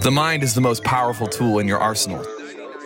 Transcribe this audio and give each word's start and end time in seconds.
The 0.00 0.10
mind 0.10 0.42
is 0.42 0.54
the 0.54 0.60
most 0.62 0.82
powerful 0.84 1.26
tool 1.26 1.58
in 1.58 1.68
your 1.68 1.78
arsenal. 1.78 2.24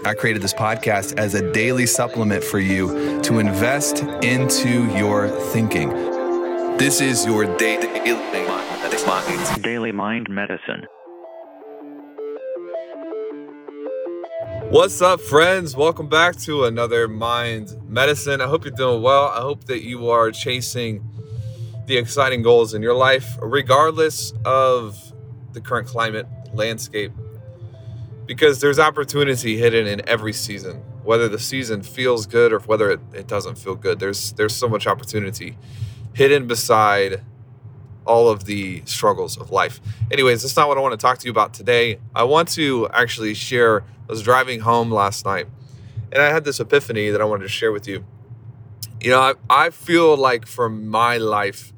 I 0.04 0.14
created 0.14 0.42
this 0.42 0.52
podcast 0.52 1.16
as 1.18 1.34
a 1.34 1.52
daily 1.52 1.86
supplement 1.86 2.42
for 2.42 2.58
you 2.58 3.22
to 3.22 3.38
invest 3.38 4.02
into 4.24 4.92
your 4.96 5.28
thinking. 5.28 5.90
This 6.78 7.00
is 7.00 7.24
your 7.24 7.44
daily 7.58 7.86
Daily 9.62 9.92
Mind 9.92 10.28
Medicine. 10.28 10.86
What's 14.70 15.00
up, 15.00 15.20
friends? 15.20 15.76
Welcome 15.76 16.08
back 16.08 16.34
to 16.40 16.64
another 16.64 17.06
Mind 17.06 17.76
Medicine. 17.88 18.40
I 18.40 18.48
hope 18.48 18.64
you're 18.64 18.74
doing 18.74 19.00
well. 19.00 19.28
I 19.28 19.42
hope 19.42 19.66
that 19.66 19.84
you 19.84 20.10
are 20.10 20.32
chasing 20.32 21.08
the 21.86 21.98
exciting 21.98 22.42
goals 22.42 22.74
in 22.74 22.82
your 22.82 22.94
life, 22.94 23.36
regardless 23.40 24.32
of 24.44 25.00
the 25.52 25.60
current 25.60 25.86
climate 25.86 26.26
landscape 26.56 27.12
because 28.26 28.60
there's 28.60 28.78
opportunity 28.78 29.56
hidden 29.56 29.86
in 29.86 30.06
every 30.08 30.32
season. 30.32 30.82
Whether 31.04 31.28
the 31.28 31.38
season 31.38 31.82
feels 31.82 32.26
good 32.26 32.52
or 32.52 32.58
whether 32.60 32.90
it, 32.90 33.00
it 33.14 33.28
doesn't 33.28 33.56
feel 33.56 33.76
good 33.76 34.00
there's 34.00 34.32
there's 34.32 34.54
so 34.54 34.68
much 34.68 34.86
opportunity 34.86 35.56
hidden 36.14 36.46
beside 36.46 37.22
all 38.04 38.28
of 38.28 38.44
the 38.44 38.82
struggles 38.86 39.36
of 39.36 39.50
life. 39.50 39.80
Anyways 40.10 40.42
that's 40.42 40.56
not 40.56 40.66
what 40.68 40.78
i 40.78 40.80
want 40.80 40.92
to 40.92 40.96
talk 40.96 41.18
to 41.18 41.26
you 41.26 41.30
about 41.30 41.54
today. 41.54 42.00
I 42.14 42.24
want 42.24 42.48
to 42.50 42.88
actually 42.92 43.34
share 43.34 43.82
i 43.82 43.84
was 44.08 44.22
driving 44.22 44.60
home 44.60 44.90
last 44.90 45.24
night 45.24 45.46
and 46.12 46.20
i 46.20 46.26
had 46.26 46.44
this 46.44 46.58
epiphany 46.58 47.10
that 47.10 47.20
i 47.20 47.24
wanted 47.24 47.44
to 47.44 47.48
share 47.48 47.70
with 47.72 47.86
you. 47.86 48.04
You 49.00 49.10
know 49.10 49.20
i, 49.20 49.34
I 49.48 49.70
feel 49.70 50.16
like 50.16 50.46
for 50.46 50.68
my 50.68 51.18
life 51.18 51.72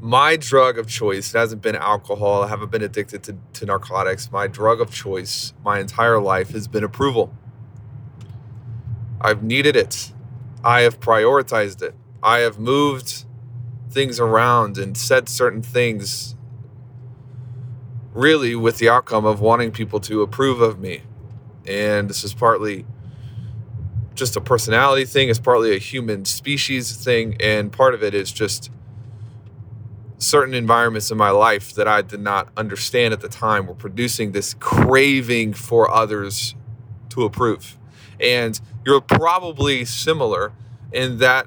my 0.00 0.36
drug 0.36 0.78
of 0.78 0.86
choice 0.86 1.34
it 1.34 1.38
hasn't 1.38 1.60
been 1.60 1.74
alcohol 1.74 2.42
i 2.42 2.48
haven't 2.48 2.70
been 2.70 2.82
addicted 2.82 3.22
to, 3.24 3.36
to 3.52 3.66
narcotics. 3.66 4.30
My 4.30 4.46
drug 4.46 4.80
of 4.80 4.90
choice 4.90 5.52
my 5.64 5.80
entire 5.80 6.20
life 6.20 6.50
has 6.50 6.68
been 6.68 6.84
approval. 6.84 7.34
I've 9.20 9.42
needed 9.42 9.74
it. 9.74 10.12
I 10.62 10.82
have 10.82 11.00
prioritized 11.00 11.82
it. 11.82 11.94
I 12.22 12.38
have 12.38 12.58
moved 12.58 13.24
things 13.90 14.20
around 14.20 14.78
and 14.78 14.96
said 14.96 15.28
certain 15.28 15.62
things 15.62 16.36
really 18.12 18.54
with 18.54 18.78
the 18.78 18.88
outcome 18.88 19.24
of 19.24 19.40
wanting 19.40 19.72
people 19.72 19.98
to 20.00 20.22
approve 20.22 20.60
of 20.60 20.78
me. 20.78 21.02
And 21.66 22.08
this 22.08 22.22
is 22.22 22.34
partly 22.34 22.86
just 24.14 24.36
a 24.36 24.40
personality 24.40 25.04
thing 25.04 25.28
it's 25.28 25.38
partly 25.38 25.74
a 25.76 25.78
human 25.78 26.24
species 26.24 26.96
thing 26.96 27.36
and 27.40 27.72
part 27.72 27.94
of 27.94 28.02
it 28.02 28.14
is 28.14 28.32
just 28.32 28.68
certain 30.18 30.54
environments 30.54 31.10
in 31.10 31.16
my 31.16 31.30
life 31.30 31.74
that 31.74 31.86
I 31.86 32.02
did 32.02 32.20
not 32.20 32.48
understand 32.56 33.14
at 33.14 33.20
the 33.20 33.28
time 33.28 33.66
were 33.66 33.74
producing 33.74 34.32
this 34.32 34.54
craving 34.54 35.54
for 35.54 35.90
others 35.90 36.54
to 37.10 37.24
approve. 37.24 37.78
And 38.20 38.60
you're 38.84 39.00
probably 39.00 39.84
similar 39.84 40.52
in 40.92 41.18
that 41.18 41.46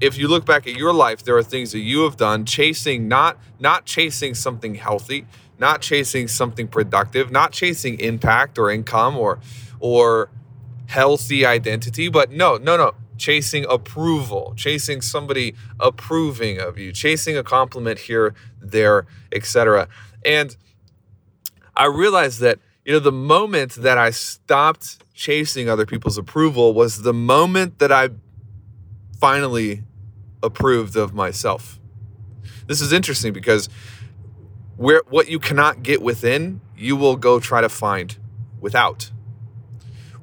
if 0.00 0.18
you 0.18 0.28
look 0.28 0.44
back 0.44 0.66
at 0.66 0.76
your 0.76 0.92
life, 0.92 1.22
there 1.24 1.36
are 1.36 1.42
things 1.42 1.72
that 1.72 1.80
you 1.80 2.02
have 2.02 2.16
done 2.16 2.44
chasing 2.44 3.08
not 3.08 3.38
not 3.58 3.86
chasing 3.86 4.34
something 4.34 4.74
healthy, 4.74 5.26
not 5.58 5.80
chasing 5.80 6.28
something 6.28 6.68
productive, 6.68 7.30
not 7.30 7.52
chasing 7.52 7.98
impact 8.00 8.58
or 8.58 8.70
income 8.70 9.16
or 9.16 9.38
or 9.80 10.30
healthy 10.86 11.44
identity, 11.44 12.08
but 12.08 12.30
no, 12.30 12.56
no, 12.56 12.76
no, 12.76 12.94
chasing 13.16 13.64
approval, 13.68 14.54
chasing 14.56 15.00
somebody 15.00 15.54
approving 15.80 16.58
of 16.60 16.78
you, 16.78 16.92
chasing 16.92 17.36
a 17.36 17.42
compliment 17.42 17.98
here, 18.00 18.34
there, 18.60 19.06
etc. 19.32 19.88
And 20.24 20.56
I 21.76 21.86
realized 21.86 22.40
that 22.40 22.58
you 22.84 22.92
know 22.92 23.00
the 23.00 23.12
moment 23.12 23.72
that 23.74 23.98
I 23.98 24.10
stopped 24.10 24.98
chasing 25.14 25.68
other 25.68 25.86
people's 25.86 26.18
approval 26.18 26.74
was 26.74 27.02
the 27.02 27.14
moment 27.14 27.78
that 27.78 27.90
I 27.90 28.10
finally 29.18 29.82
approved 30.42 30.96
of 30.96 31.14
myself. 31.14 31.80
This 32.66 32.80
is 32.80 32.92
interesting 32.92 33.32
because 33.32 33.68
where 34.76 35.02
what 35.08 35.28
you 35.28 35.38
cannot 35.38 35.82
get 35.82 36.02
within, 36.02 36.60
you 36.76 36.96
will 36.96 37.16
go 37.16 37.40
try 37.40 37.60
to 37.60 37.68
find 37.68 38.16
without. 38.60 39.10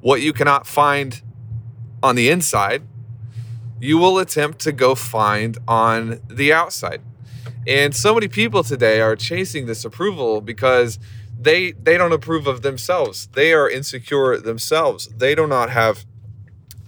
What 0.00 0.20
you 0.20 0.32
cannot 0.32 0.66
find 0.66 1.20
on 2.04 2.16
the 2.16 2.28
inside, 2.28 2.82
you 3.80 3.96
will 3.96 4.18
attempt 4.18 4.58
to 4.60 4.72
go 4.72 4.94
find 4.94 5.56
on 5.66 6.20
the 6.28 6.52
outside. 6.52 7.00
And 7.66 7.96
so 7.96 8.12
many 8.12 8.28
people 8.28 8.62
today 8.62 9.00
are 9.00 9.16
chasing 9.16 9.64
this 9.64 9.86
approval 9.86 10.42
because 10.42 10.98
they 11.40 11.72
they 11.72 11.96
don't 11.96 12.12
approve 12.12 12.46
of 12.46 12.60
themselves. 12.60 13.28
They 13.32 13.54
are 13.54 13.68
insecure 13.68 14.36
themselves. 14.38 15.08
They 15.16 15.34
do 15.34 15.46
not 15.46 15.70
have 15.70 16.04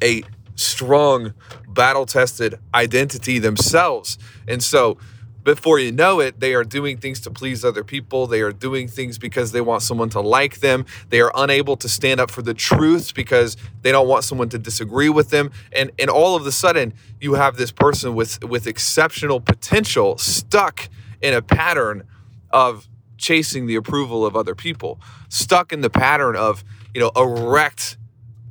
a 0.02 0.22
strong 0.54 1.32
battle 1.66 2.04
tested 2.04 2.58
identity 2.74 3.38
themselves. 3.38 4.18
And 4.46 4.62
so 4.62 4.98
before 5.46 5.78
you 5.78 5.92
know 5.92 6.18
it, 6.18 6.40
they 6.40 6.54
are 6.54 6.64
doing 6.64 6.98
things 6.98 7.20
to 7.20 7.30
please 7.30 7.64
other 7.64 7.84
people. 7.84 8.26
They 8.26 8.40
are 8.40 8.50
doing 8.50 8.88
things 8.88 9.16
because 9.16 9.52
they 9.52 9.60
want 9.60 9.82
someone 9.82 10.10
to 10.10 10.20
like 10.20 10.58
them. 10.58 10.84
They 11.10 11.20
are 11.20 11.30
unable 11.36 11.76
to 11.76 11.88
stand 11.88 12.18
up 12.18 12.32
for 12.32 12.42
the 12.42 12.52
truth 12.52 13.14
because 13.14 13.56
they 13.82 13.92
don't 13.92 14.08
want 14.08 14.24
someone 14.24 14.48
to 14.48 14.58
disagree 14.58 15.08
with 15.08 15.30
them. 15.30 15.52
And 15.72 15.92
and 16.00 16.10
all 16.10 16.34
of 16.34 16.44
a 16.46 16.52
sudden, 16.52 16.94
you 17.20 17.34
have 17.34 17.56
this 17.56 17.70
person 17.70 18.16
with 18.16 18.42
with 18.42 18.66
exceptional 18.66 19.40
potential 19.40 20.18
stuck 20.18 20.88
in 21.22 21.32
a 21.32 21.40
pattern 21.40 22.02
of 22.50 22.88
chasing 23.16 23.66
the 23.66 23.76
approval 23.76 24.26
of 24.26 24.34
other 24.34 24.56
people, 24.56 25.00
stuck 25.28 25.72
in 25.72 25.80
the 25.80 25.90
pattern 25.90 26.34
of, 26.34 26.64
you 26.92 27.00
know, 27.00 27.12
erect 27.14 27.96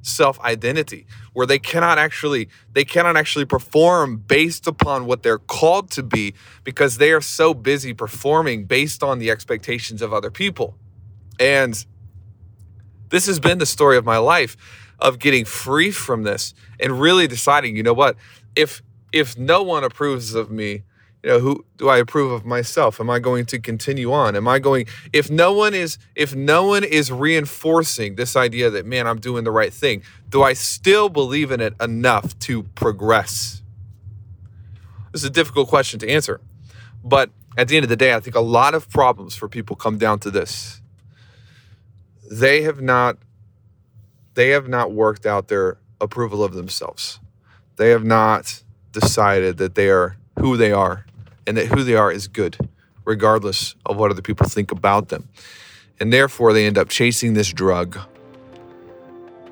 self 0.02 0.40
identity 0.40 1.06
where 1.36 1.46
they 1.46 1.60
cannot 1.60 2.00
actually 2.00 2.48
they 2.72 2.86
cannot 2.86 3.18
actually 3.18 3.46
perform 3.46 4.16
based 4.18 4.68
upon 4.68 5.06
what 5.06 5.22
they're 5.22 5.38
called 5.38 5.92
to 5.92 6.02
be 6.02 6.34
because 6.64 6.98
they 6.98 7.12
are 7.12 7.22
so 7.22 7.54
busy 7.54 7.94
performing 7.94 8.64
based 8.64 9.04
on 9.04 9.20
the 9.20 9.30
expectations 9.30 10.02
of 10.02 10.14
other 10.14 10.32
people. 10.32 10.78
And 11.38 11.86
this 13.10 13.28
has 13.28 13.40
been 13.40 13.58
the 13.58 13.66
story 13.66 13.98
of 13.98 14.06
my 14.06 14.18
life 14.18 14.56
of 15.00 15.20
getting 15.20 15.44
free 15.44 15.92
from 15.92 16.24
this 16.24 16.54
and 16.80 17.02
really 17.02 17.28
deciding 17.28 17.76
you 17.76 17.84
know 17.84 17.94
what? 17.94 18.16
If 18.56 18.82
if 19.12 19.38
no 19.38 19.62
one 19.62 19.84
approves 19.84 20.34
of 20.36 20.50
me 20.50 20.84
you 21.26 21.32
know 21.32 21.40
who 21.40 21.66
do 21.78 21.90
i 21.90 21.98
approve 21.98 22.32
of 22.32 22.46
myself? 22.46 23.00
Am 23.00 23.10
i 23.10 23.18
going 23.18 23.48
to 23.48 23.58
continue 23.58 24.14
on? 24.14 24.36
Am 24.36 24.48
i 24.48 24.60
going 24.60 24.86
if 25.12 25.32
no 25.32 25.52
one 25.52 25.74
is 25.74 25.98
if 26.16 26.36
no 26.36 26.68
one 26.68 26.84
is 26.84 27.12
reinforcing 27.12 28.16
this 28.16 28.36
idea 28.36 28.70
that 28.70 28.86
man 28.86 29.08
i'm 29.08 29.20
doing 29.20 29.44
the 29.44 29.52
right 29.52 29.74
thing 29.74 30.04
do 30.30 30.44
i 30.44 30.54
still 30.54 31.10
believe 31.10 31.50
in 31.50 31.60
it 31.60 31.74
enough 31.82 32.38
to 32.40 32.64
progress? 32.76 33.64
This 35.12 35.24
is 35.24 35.28
a 35.28 35.32
difficult 35.32 35.68
question 35.68 36.00
to 36.02 36.10
answer 36.10 36.42
but 37.04 37.32
at 37.58 37.70
the 37.70 37.76
end 37.76 37.84
of 37.84 37.90
the 37.90 37.96
day 37.96 38.14
i 38.14 38.20
think 38.20 38.36
a 38.36 38.40
lot 38.60 38.76
of 38.76 38.88
problems 38.90 39.36
for 39.36 39.50
people 39.50 39.76
come 39.76 39.98
down 39.98 40.20
to 40.20 40.30
this. 40.30 40.80
They 42.32 42.62
have 42.62 42.82
not 42.82 43.18
they 44.36 44.50
have 44.50 44.68
not 44.68 44.92
worked 44.92 45.26
out 45.26 45.48
their 45.48 45.80
approval 46.00 46.44
of 46.44 46.54
themselves. 46.54 47.20
They 47.78 47.90
have 47.90 48.04
not 48.04 48.62
decided 48.92 49.58
that 49.58 49.74
they 49.74 49.90
are 49.90 50.18
who 50.38 50.56
they 50.56 50.72
are 50.72 51.06
and 51.48 51.58
that 51.58 51.68
who 51.68 51.84
they 51.84 51.96
are 51.96 52.12
is 52.12 52.28
good, 52.28 52.58
regardless 53.06 53.76
of 53.86 53.98
what 53.98 54.12
other 54.12 54.22
people 54.22 54.48
think 54.48 54.72
about 54.72 55.10
them. 55.10 55.28
And 56.00 56.12
therefore, 56.12 56.54
they 56.54 56.66
end 56.66 56.78
up 56.78 56.90
chasing 56.90 57.34
this 57.34 57.52
drug 57.52 57.98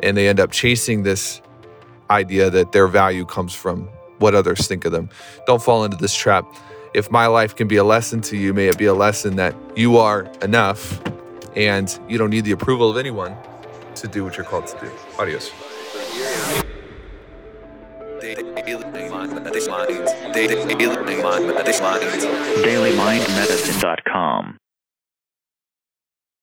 and 0.01 0.17
they 0.17 0.27
end 0.27 0.39
up 0.39 0.51
chasing 0.51 1.03
this 1.03 1.41
idea 2.09 2.49
that 2.49 2.73
their 2.73 2.87
value 2.87 3.25
comes 3.25 3.53
from 3.53 3.87
what 4.19 4.35
others 4.35 4.67
think 4.67 4.85
of 4.85 4.91
them. 4.91 5.09
Don't 5.47 5.61
fall 5.61 5.83
into 5.83 5.97
this 5.97 6.15
trap. 6.15 6.45
If 6.93 7.09
my 7.09 7.27
life 7.27 7.55
can 7.55 7.67
be 7.67 7.77
a 7.77 7.83
lesson 7.83 8.21
to 8.21 8.37
you, 8.37 8.53
may 8.53 8.67
it 8.67 8.77
be 8.77 8.85
a 8.85 8.93
lesson 8.93 9.37
that 9.37 9.55
you 9.75 9.97
are 9.97 10.23
enough 10.41 11.01
and 11.55 11.97
you 12.07 12.17
don't 12.17 12.29
need 12.29 12.45
the 12.45 12.51
approval 12.51 12.89
of 12.89 12.97
anyone 12.97 13.35
to 13.95 14.07
do 14.07 14.23
what 14.23 14.37
you're 14.37 14.45
called 14.45 14.67
to 14.67 14.79
do. 14.79 14.91
Adios. 15.17 15.51
DailyMindMedicine.com 22.63 24.62